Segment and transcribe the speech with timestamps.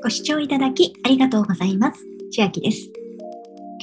[0.00, 2.04] ご視聴いただきありがとうございます。
[2.30, 2.88] 千秋です。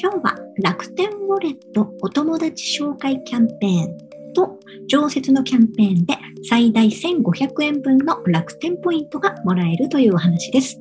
[0.01, 4.57] 今日は楽天ウォレットお友達紹介キャンペーンと
[4.87, 6.17] 常設のキャンペーンで
[6.49, 10.79] 最大1500円分の楽天ポイントがもらえるというお話です。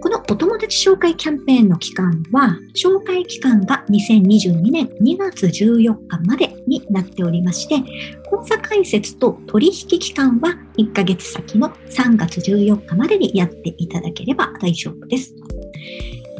[0.00, 7.76] このお友達紹介キャンペーンの期間は、紹介期間が2022年2月14日までになっておりまして、
[8.28, 15.34] 口座開設と取引期間は1ヶ月先の3月14日までにやっていただければ大丈夫です。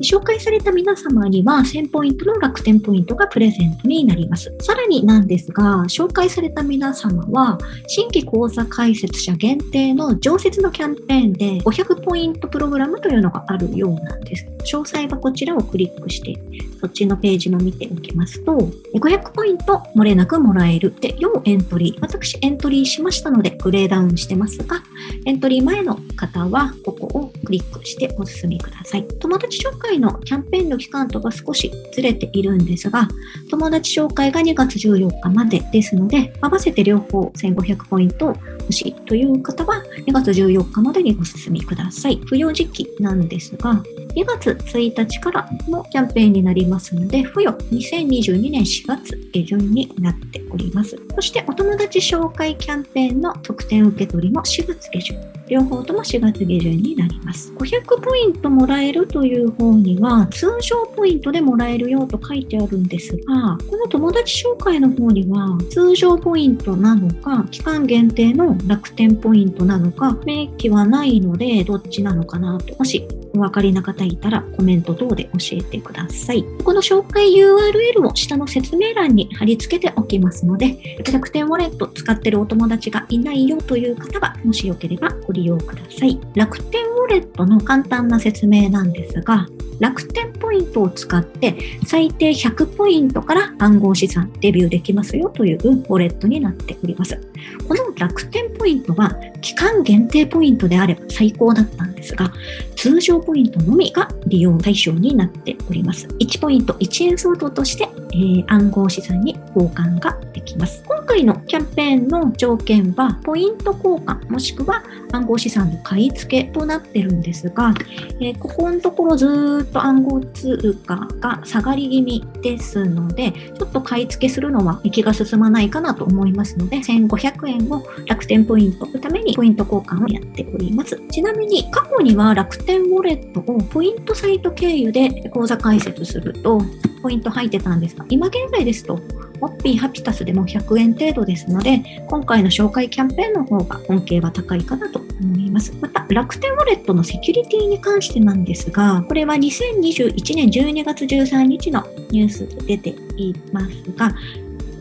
[0.02, 4.55] 紹介された皆様には1000ポイントの楽天ポイントがプレゼントになります。
[4.61, 14.47] さらになんですが、紹介された皆様は新規講座開設者限定の常設のキャンペーンで500ポイントプログラムというのがあるようなんです。
[14.65, 16.39] 詳細はこちらをクリックして、
[16.80, 18.53] そっちのページも見ておきますと、
[18.95, 21.98] 500ポイント漏れなくもらえるで、要エントリー。
[22.01, 24.83] 私エントリーしましたのでグレーダウンしてますが、
[25.27, 29.06] エントリー前の方はここをクリックしてお進みください。
[29.19, 33.08] 友達紹介回のキャンペーンの期間とは少しずれているんですが、
[33.50, 38.34] 友達紹介が2月14日までですので、合わせて両方1500ポイント
[38.69, 42.20] を欲しいという方は2月14日までにご進みください。
[42.27, 43.83] 不要時期なんですが、
[44.14, 50.96] 2月1日からのキャンペーンになりますので、付与2022年4月下旬になっております。
[51.14, 55.16] そしてお友達紹介キャンペーンの特典受け取りも4月下旬。
[55.48, 57.52] 両方とも4月下旬になります。
[57.55, 76.45] 500ポイントもらえるという方には、通常ポイントでもらえるよと書いてあるんですが、この友達紹介の方には、通常ポイントなのか、期間限定の楽天ポイントなのか、明記はないので、どっちなのかなと、もしお分かりな方いたらコメント等で教えてください。
[76.64, 86.19] この紹介 URL を下の説明欄に貼り付けておきますので、楽天ウォレット使ってるお友達がいないよという方は、もしよければご利用ください。
[86.34, 89.47] 楽天ウォレットの簡単な説明なんですが、
[89.79, 97.20] 楽天ポイントを使って最低100ポイントから暗号資産デビューできますよというウォレットになっております。
[97.69, 99.11] この楽天ポイントは
[99.42, 102.33] 期間限定ポイントであれば最高だったんですが、
[102.78, 106.06] 通常ポイントのみが利用対象になっております。
[106.06, 110.84] 1ポイント1円相当として、えー暗号資産に交換ができます。
[110.86, 117.74] 今回のキャンペーンの条件は、ポイント交換もしくは暗号資産の買い付けとなってるんですが、
[118.20, 130.96] えーここのところずっと暗号通貨が下がり気味ですので、ちょっと買い付けするのは気が進まないかなと思いますので、1500円を楽天ポイントのためにポイント交換をやっております。
[131.10, 136.61] ちなみに過去には楽天ウォレットをポイントサイト経由で口座開設すると
[137.02, 138.99] ポイント入ってたんですが、今現在ですと
[139.40, 145.73] モッピーハピタスでも100円程度ですので、今回の紹介キャンペーンの方が恩恵は高いかなと思います。
[145.81, 154.14] また、楽天ウォレットのセキュリティに関してなんですが、これは2021年12月13日のニュースで出ていますが、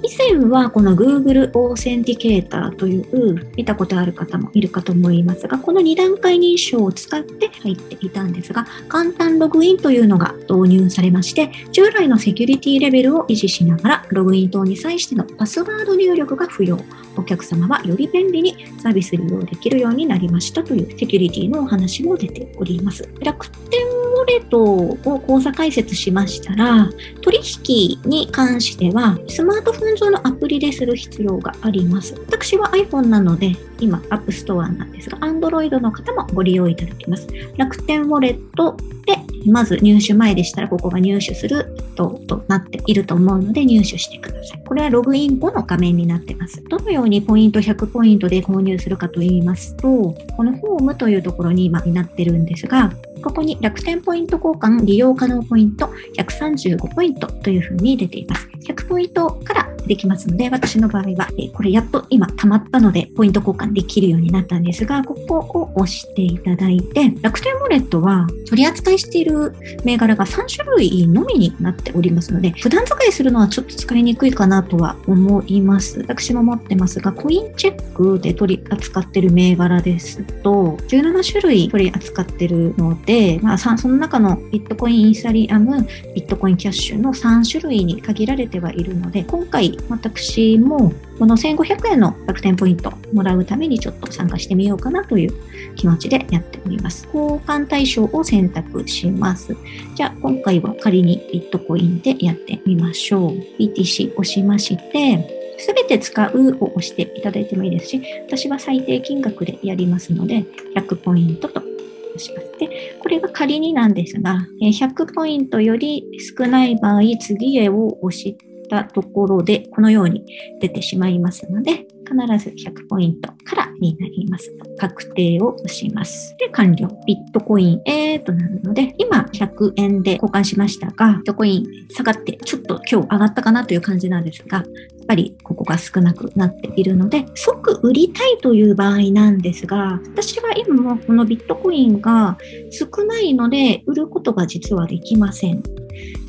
[0.08, 16.80] 以前はこの Google オーセンティケーターという見たことある方もいるかと思いますが、この2段階認証を使って入っていたんですが、簡単ログインというのが導入されまして、従来のセキュリティレベルを維持しながら、ログイン等に際してのパスワード入力が不要。
[17.18, 23.10] お客様はより便利にサービス利用できるようになりましたというセキュリティのお話も出ております。
[23.20, 23.87] 楽天
[24.28, 26.90] レートを口座開設しましたら、
[27.22, 32.14] 取引に関しては、スマートフォン上のアプリでする必要があります。
[32.28, 37.28] 私は iPhone なので、今、App Store なんですが、Android の方もご利用いただけます。
[37.58, 39.17] 楽天ウォレットで、
[39.50, 44.64] まず入手前でしたら、ここが入手するととなっていると思うので、入手してください。
[44.66, 46.64] これはログイン後の画面になってます。
[46.64, 49.88] どのようにポイント100ポイントで購入するかと言いますと、
[50.36, 52.94] このホームというところに今になってるんですが、
[53.24, 58.48] ここに楽天ポイント交換利用可能ポイント135ポイントというふうに出ています。
[58.68, 69.54] 100ポイントからできますので、私の場合は、これやっと今溜まったので、ポイント交換できるようになったんですが、ここを押していただいて、楽天ウォレットは取り扱いしている
[69.84, 76.00] 銘柄が3種類のみになっておりますので、普段使いするのはちょっと使いにくいかなとは思います。
[76.02, 85.86] 私も持ってますが、コインチェックで取り扱ってる銘柄ですと、17種類取り扱ってるので、まあ、その中のビットコインイーサリアム、
[86.16, 95.34] ビットコインキャッシュの3種類に限られてはいるので、今回私もこの1500円の楽天ポイントもらうためにちょっと参加してみようかなという
[95.76, 97.08] 気持ちでやっております。
[97.14, 99.56] 交換対象を選択します。
[99.96, 103.32] じゃあ今回は仮にビットコインでやってみましょう。
[103.60, 112.60] BTC 押しまして、すべて使うを押していただいてもいいですし、私は最低金額でやりますので、100ポイントと押します。
[112.60, 116.06] で、これが仮になんですが、100ポイントより
[116.38, 118.38] 少ない場合、次へを押し
[118.70, 120.26] たところで、このように
[120.60, 124.52] 出てしまいますので、必ず100ポイントからになります。
[124.78, 126.36] 確定を押します。
[126.38, 126.88] で、完了。
[127.06, 134.66] ビットコイン、えーとなるので、今100円で交換しましたが、ビットコイン下がってちょっと今日上がったかなという感じなんですが、やっ
[135.08, 142.38] ぱりここが少なくなっているので、即売りたいという場合なんですが、私は今もこのビットコインが
[142.72, 145.64] 少ないので、売ることが実はできません。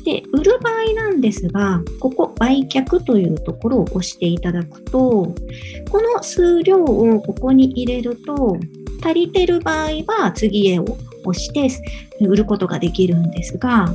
[0.03, 5.33] で、売る場合なんですが、ここ売却というところを押していただくと、
[5.89, 8.57] この数量をここに入れると、
[9.01, 11.69] 足りてる場合は次へを押して
[12.25, 13.93] 売ることができるんですが、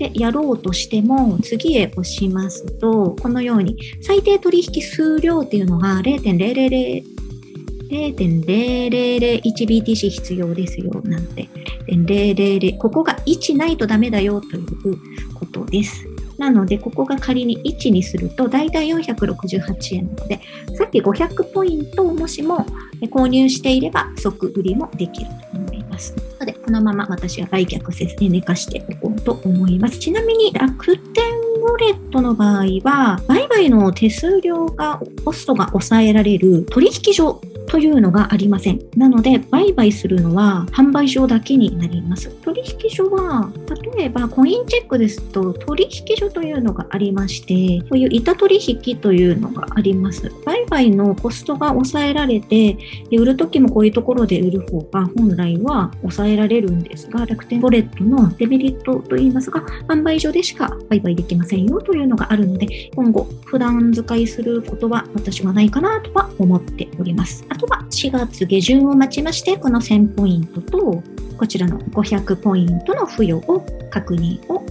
[0.00, 7.04] でやろうとしても次へ押しますとこのように最低取引数量っていうのが0.000
[7.90, 11.48] 0.0001BTC 必要ですよなんて
[11.88, 14.66] 0.000ここが1ないとダメだよという
[15.34, 16.06] ことです。
[16.38, 20.40] なので、ここが仮に1にすると、だいたい468円なので、
[20.74, 22.64] さっき500ポイントをもしも
[23.10, 26.29] 購入していれば、即売りもできると思います。
[26.40, 29.98] ので、このまま私は売却せずに寝かしておこうと思います。
[29.98, 31.24] ちなみに、楽天
[31.60, 38.80] ウォレットの場合は、売買の手数料が、コストが抑えられる取引所というのがありません。
[38.96, 42.28] なので、売買するのは販売所だけになります。
[42.42, 43.52] 取引所は、
[43.94, 50.32] 例えばコインチェックですと、取引所というのがありまして、こういう板取引というのがあります。
[50.44, 52.76] 売買のコストが抑えられて、
[53.12, 67.44] 売るときもこういうところで売る方が本来は抑えられるんですが、楽天ウォレットのデメリットといいますが、販売所でしか売買できませんよというのがあるので、今後、普段使いすることは私はないかなとは思っております。
[67.60, 71.02] とは4月下旬を待ちまして、この1000ポイントと、
[71.36, 74.64] こちらの500ポイントの付与を確認をお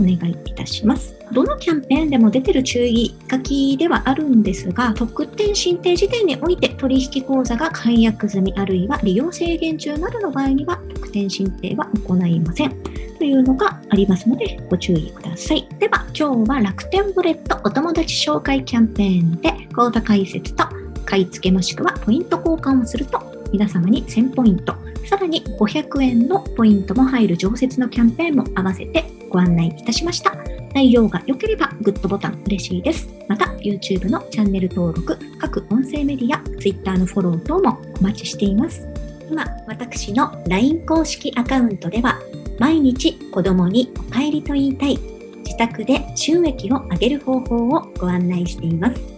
[0.00, 1.14] 願いいたします。
[1.32, 12.82] どのキャンペーンでも出てる注意書きではあるんですが、特典申請時点において取引口座が解約済みあるいは利用制限中などの場合には特典申請は行いません。
[13.18, 15.68] というのがありますのでご注意ください。
[15.78, 20.77] では今日は楽天ウォレットお友達紹介キャンペーンで口座開設と
[21.08, 23.18] 買い付けもしくはポイント交換をすると
[23.50, 24.74] 皆様に1000ポイント、
[25.08, 30.36] さらに500円のポイントも入る常設のキャンペーンも合わせてご案内いたしました。
[30.74, 33.08] 内容が良ければグッドボタン嬉しいです。
[33.26, 38.86] また YouTube のチャンネル登録、各音声メディア、Twitter のフォロー等もお待ちしています。
[39.30, 42.18] 今、私の LINE 公式アカウントでは
[42.58, 44.98] 毎日子供にお帰りと言いたい
[45.38, 49.17] 自宅で収益を上げる方法をご案内しています。